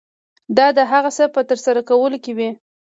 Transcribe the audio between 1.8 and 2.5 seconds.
کولو کې وي.